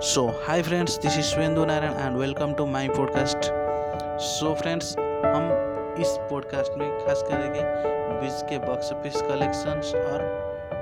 [0.00, 3.38] So hi friends this is Suvendu Narayan and welcome to my podcast
[4.20, 5.48] so friends हम
[6.00, 7.62] इस podcast में खास करेंगे
[8.14, 10.22] मूवीज़ के बॉक्स ऑफ़िस कलेक्शंस और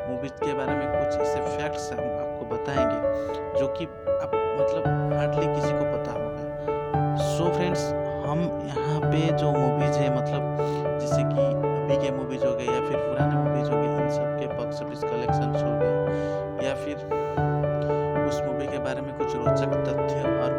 [0.09, 5.47] मूवीज़ के बारे में कुछ ऐसे फैक्ट्स हम आपको बताएँगे, जो कि आप मतलब हार्डली
[5.47, 8.06] किसी को पता होगा। सो फ्रेंड्स
[19.47, 20.55] रोचक तथ्य और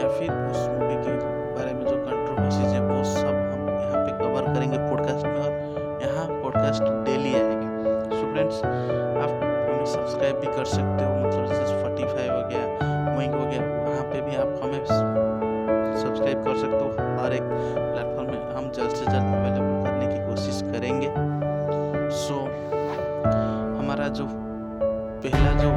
[0.00, 1.12] या फिर उस मूवी के
[1.54, 6.02] बारे में जो कंट्रोवर्सीज है वो सब हम यहाँ पे कवर करेंगे पॉडकास्ट में और
[6.02, 7.68] यहाँ पॉडकास्ट डेली आएगा।
[8.10, 12.64] सो फ्रेंड्स आप हमें सब्सक्राइब भी कर सकते हो मतलब जैसे स्पॉटिफाई हो गया
[13.14, 16.90] मोइंग हो गया वहाँ पे भी आप हमें सब्सक्राइब कर सकते हो।
[17.22, 21.08] हर एक प्लेटफॉर्म में हम जल्द से जल्द अवेलेबल करने की कोशिश करेंगे।
[22.20, 22.40] सो so,
[23.80, 24.26] हमारा जो
[25.24, 25.70] पहला जो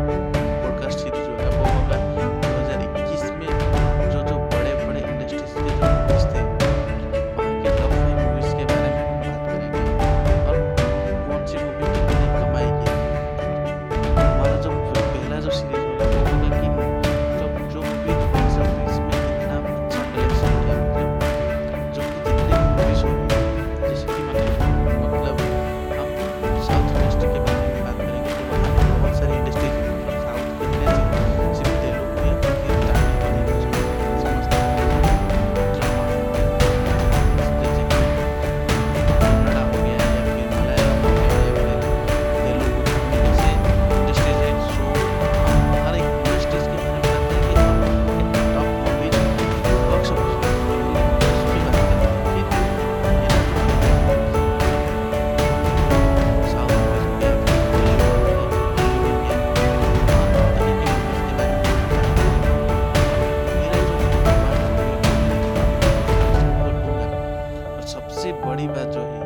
[68.46, 69.20] बात जो है,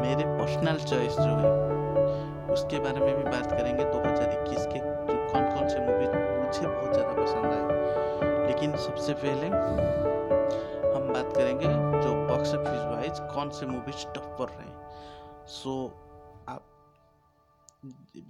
[0.00, 1.50] मेरे पर्सनल चॉइस जो है,
[2.52, 6.92] उसके बारे में भी बात करेंगे 2021 के जो कौन कौन से मूवी मुझे बहुत
[6.94, 13.66] ज़्यादा पसंद आए। लेकिन सबसे पहले हम बात करेंगे जो बॉक्स ऑफ़िस वाइज कौन से
[13.66, 14.72] मूवीज़ टॉप पर रहे।
[15.46, 15.86] सो
[16.48, 16.62] आप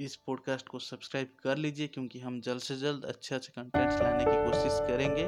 [0.01, 4.25] इस पॉडकास्ट को सब्सक्राइब कर लीजिए क्योंकि हम जल्द से जल्द अच्छे अच्छे कंटेंट्स लाने
[4.25, 5.25] की कोशिश करेंगे।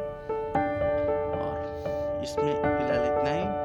[2.22, 3.61] इसमें फ़िलहाल इतना ही।